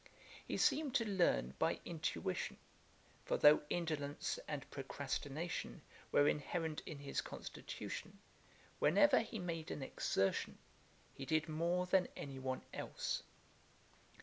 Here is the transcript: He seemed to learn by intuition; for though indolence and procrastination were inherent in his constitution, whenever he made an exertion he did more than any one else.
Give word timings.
He 0.47 0.57
seemed 0.57 0.95
to 0.95 1.05
learn 1.05 1.53
by 1.59 1.79
intuition; 1.85 2.57
for 3.23 3.37
though 3.37 3.61
indolence 3.69 4.39
and 4.47 4.67
procrastination 4.71 5.83
were 6.11 6.27
inherent 6.27 6.81
in 6.87 6.97
his 6.97 7.21
constitution, 7.21 8.17
whenever 8.79 9.19
he 9.19 9.37
made 9.37 9.69
an 9.69 9.83
exertion 9.83 10.57
he 11.13 11.23
did 11.23 11.47
more 11.47 11.85
than 11.85 12.07
any 12.17 12.39
one 12.39 12.63
else. 12.73 13.21